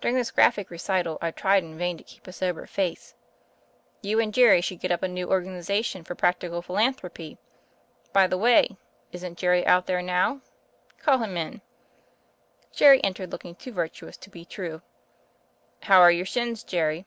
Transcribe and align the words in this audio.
During 0.00 0.14
tnis 0.14 0.32
graphic 0.32 0.70
recital, 0.70 1.18
I 1.20 1.32
tried 1.32 1.64
in 1.64 1.76
vain 1.76 1.96
to 1.98 2.04
keep 2.04 2.28
a 2.28 2.32
sober 2.32 2.64
face. 2.64 3.16
'You 4.02 4.20
and 4.20 4.32
Jerry 4.32 4.60
should 4.60 4.78
get 4.78 4.92
up 4.92 5.02
a 5.02 5.08
new 5.08 5.26
organi 5.26 5.58
zation 5.58 6.06
for 6.06 6.14
practical 6.14 6.62
philanthropy.— 6.62 7.38
By 8.12 8.28
the 8.28 8.38
way, 8.38 8.76
isn't 9.10 9.36
Jerfy 9.36 9.66
out 9.66 9.86
there 9.86 10.00
now? 10.00 10.42
Call 11.00 11.18
him 11.18 11.36
in." 11.36 11.60
Jerry 12.72 13.02
entered 13.02 13.32
looking 13.32 13.56
too 13.56 13.72
virtuous 13.72 14.16
to 14.18 14.30
be 14.30 14.44
true. 14.44 14.80
"How 15.82 15.98
are 16.02 16.12
your 16.12 16.24
shins, 16.24 16.62
Jerry?" 16.62 17.04